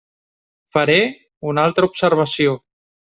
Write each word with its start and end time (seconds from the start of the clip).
Faré 0.77 0.95
una 1.51 1.67
altra 1.71 1.91
observació. 1.93 2.57